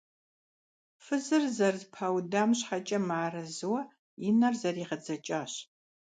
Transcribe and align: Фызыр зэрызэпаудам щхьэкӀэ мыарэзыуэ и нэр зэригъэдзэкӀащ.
Фызыр 1.03 1.43
зэрызэпаудам 1.55 2.49
щхьэкӀэ 2.57 2.99
мыарэзыуэ 3.07 3.81
и 4.27 4.29
нэр 4.39 4.53
зэригъэдзэкӀащ. 4.61 5.53